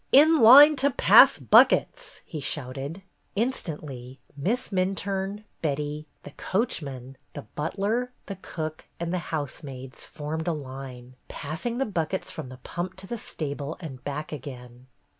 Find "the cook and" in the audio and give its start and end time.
8.25-9.13